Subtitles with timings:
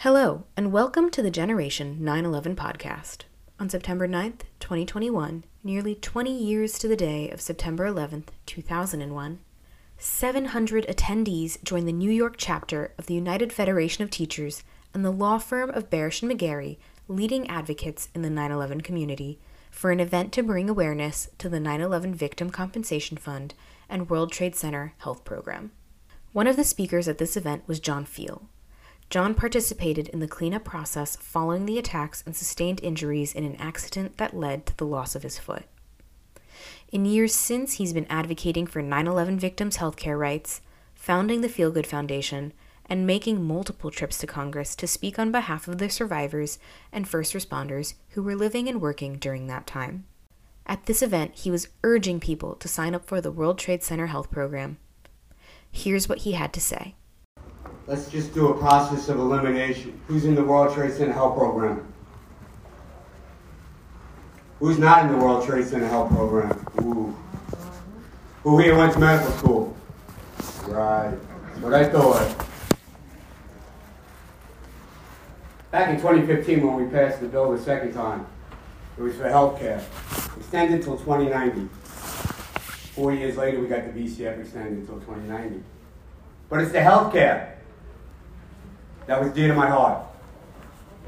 [0.00, 3.22] Hello, and welcome to the Generation 9 11 podcast.
[3.58, 9.38] On September 9th, 2021, nearly 20 years to the day of September 11th, 2001,
[9.96, 15.10] 700 attendees joined the New York chapter of the United Federation of Teachers and the
[15.10, 16.76] law firm of Barasch and McGarry,
[17.08, 19.38] leading advocates in the 9 11 community,
[19.70, 23.54] for an event to bring awareness to the 9 11 Victim Compensation Fund
[23.88, 25.72] and World Trade Center Health Program.
[26.34, 28.42] One of the speakers at this event was John Feal.
[29.08, 34.16] John participated in the cleanup process following the attacks and sustained injuries in an accident
[34.16, 35.64] that led to the loss of his foot.
[36.90, 40.60] In years since, he's been advocating for 9 11 victims' healthcare rights,
[40.94, 42.52] founding the FealGood Foundation,
[42.88, 46.58] and making multiple trips to Congress to speak on behalf of the survivors
[46.92, 50.04] and first responders who were living and working during that time.
[50.66, 54.06] At this event, he was urging people to sign up for the World Trade Center
[54.06, 54.78] Health Program.
[55.70, 56.94] Here's what he had to say.
[57.86, 60.00] Let's just do a process of elimination.
[60.08, 61.86] Who's in the World Trade Center Health Program?
[64.58, 66.66] Who's not in the World Trade Center Health Program?
[66.80, 67.16] Ooh.
[68.42, 69.76] Who here went to medical school?
[70.66, 71.14] Right.
[71.46, 72.46] That's what I thought.
[75.70, 78.26] Back in 2015, when we passed the bill the second time,
[78.98, 79.84] it was for health care.
[80.36, 81.68] Extended until 2090.
[82.94, 85.62] Four years later, we got the VCF extended until 2090.
[86.48, 87.55] But it's the health care
[89.06, 90.04] that was dear to my heart.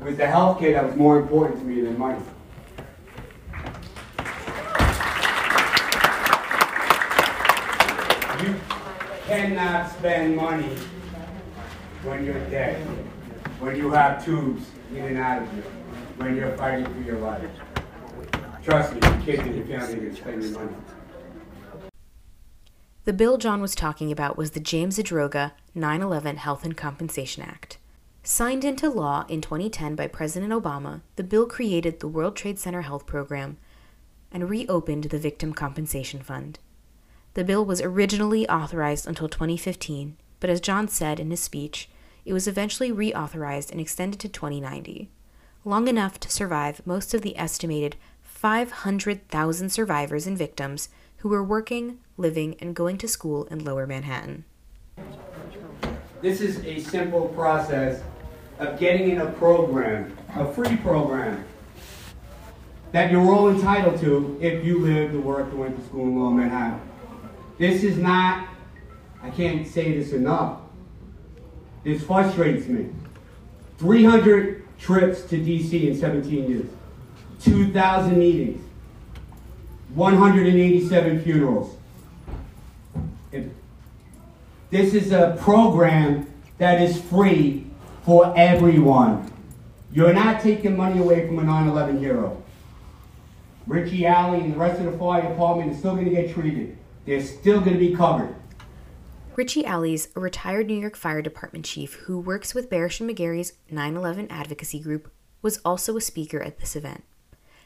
[0.00, 2.20] It was the health care that was more important to me than money.
[8.42, 8.54] You
[9.26, 10.76] cannot spend money
[12.04, 12.76] when you're dead,
[13.58, 15.62] when you have tubes in and out of you,
[16.18, 17.50] when you're fighting for your life.
[18.62, 20.74] Trust me, your kids and your family are spending money.
[23.04, 27.42] The bill John was talking about was the James Zadroga 9 11 Health and Compensation
[27.42, 27.78] Act.
[28.30, 32.82] Signed into law in 2010 by President Obama, the bill created the World Trade Center
[32.82, 33.56] Health Program
[34.30, 36.58] and reopened the Victim Compensation Fund.
[37.32, 41.88] The bill was originally authorized until 2015, but as John said in his speech,
[42.26, 45.08] it was eventually reauthorized and extended to 2090,
[45.64, 51.98] long enough to survive most of the estimated 500,000 survivors and victims who were working,
[52.18, 54.44] living, and going to school in lower Manhattan.
[56.20, 58.02] This is a simple process
[58.58, 61.44] of getting in a program, a free program,
[62.92, 66.18] that you're all entitled to if you lived or worked or went to school in
[66.18, 66.80] Lower Manhattan.
[67.58, 68.48] This is not,
[69.22, 70.60] I can't say this enough.
[71.84, 72.88] This frustrates me.
[73.78, 76.66] 300 trips to DC in 17 years,
[77.42, 78.64] 2,000 meetings,
[79.94, 81.76] 187 funerals.
[84.70, 87.64] This is a program that is free
[88.04, 89.30] for everyone.
[89.92, 92.42] You're not taking money away from a 9 11 hero.
[93.66, 96.76] Richie Alley and the rest of the fire department is still going to get treated.
[97.04, 98.34] They're still going to be covered.
[99.36, 103.52] Richie Alley's a retired New York Fire Department chief who works with Barasch and McGarry's
[103.70, 107.04] 9 11 advocacy group, was also a speaker at this event.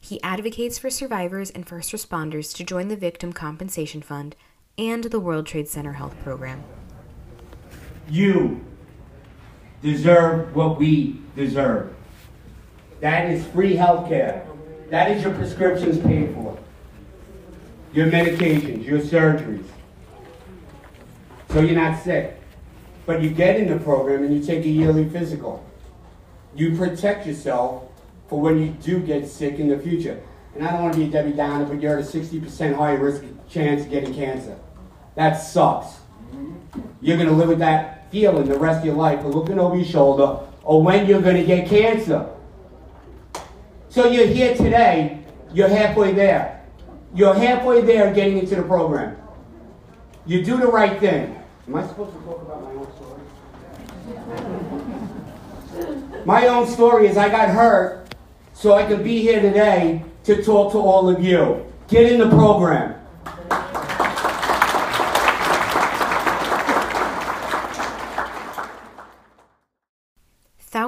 [0.00, 4.36] He advocates for survivors and first responders to join the Victim Compensation Fund
[4.78, 6.62] and the World Trade Center Health Program.
[8.08, 8.64] You
[9.82, 11.94] deserve what we deserve.
[13.00, 14.46] That is free health care.
[14.90, 16.58] That is your prescriptions paid for.
[17.92, 19.64] Your medications, your surgeries.
[21.50, 22.40] So you're not sick.
[23.06, 25.64] But you get in the program and you take a yearly physical.
[26.54, 27.84] You protect yourself
[28.28, 30.20] for when you do get sick in the future.
[30.54, 32.98] And I don't want to be a Debbie Downer, but you're at a 60% higher
[32.98, 34.58] risk chance of getting cancer.
[35.14, 35.98] That sucks.
[37.00, 39.76] You're going to live with that feeling the rest of your life, of looking over
[39.76, 42.28] your shoulder, or when you're going to get cancer.
[43.88, 46.64] So you're here today, you're halfway there.
[47.14, 49.16] You're halfway there getting into the program.
[50.26, 51.42] You do the right thing.
[51.66, 53.20] Am I supposed to talk about my own story?
[56.26, 58.14] my own story is I got hurt
[58.52, 61.64] so I can be here today to talk to all of you.
[61.88, 62.97] Get in the program.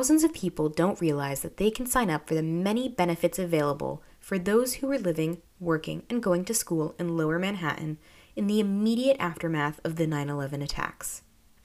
[0.00, 4.02] Thousands of people don't realize that they can sign up for the many benefits available
[4.18, 7.98] for those who are living, working, and going to school in lower Manhattan
[8.34, 11.20] in the immediate aftermath of the 9 11 attacks.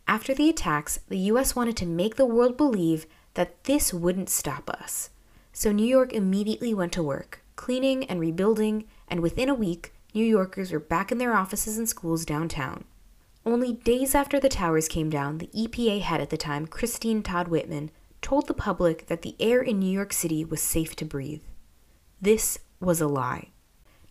[0.05, 3.05] After the attacks, the US wanted to make the world believe
[3.35, 5.11] that this wouldn't stop us.
[5.53, 10.25] So New York immediately went to work, cleaning and rebuilding, and within a week, New
[10.25, 12.83] Yorkers were back in their offices and schools downtown.
[13.45, 17.47] Only days after the towers came down, the EPA head at the time, Christine Todd
[17.47, 17.91] Whitman,
[18.25, 21.43] told the public that the air in New York City was safe to breathe.
[22.19, 23.49] This was a lie.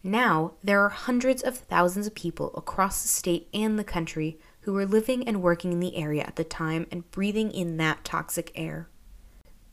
[0.05, 4.73] Now, there are hundreds of thousands of people across the state and the country who
[4.73, 8.53] were living and working in the area at the time and breathing in that toxic
[8.55, 8.89] air.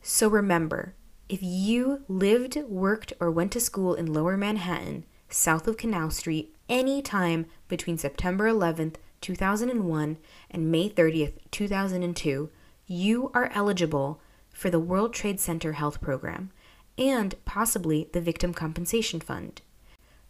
[0.00, 0.96] So remember,
[1.28, 6.52] if you lived, worked, or went to school in Lower Manhattan, south of Canal Street,
[6.68, 10.18] any time between September 11th, 2001
[10.50, 12.50] and May 30th, 2002,
[12.88, 14.20] you are eligible
[14.52, 16.50] for the World Trade Center Health Program
[16.98, 19.62] and possibly the Victim Compensation Fund.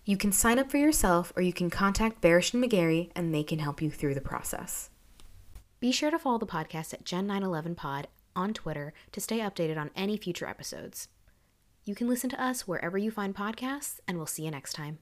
[0.04, 3.42] You can sign up for yourself or you can contact Barasch and McGarry and they
[3.42, 4.90] can help you through the process.
[5.80, 10.16] Be sure to follow the podcast at Gen911pod on Twitter to stay updated on any
[10.16, 11.08] future episodes.
[11.84, 14.98] You can listen to us wherever you find podcasts, and we'll see you next time.